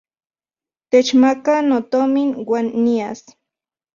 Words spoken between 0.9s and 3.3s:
Techmaka notomin uan nias.